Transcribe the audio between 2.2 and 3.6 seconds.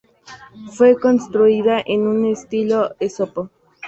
estilo Esopo.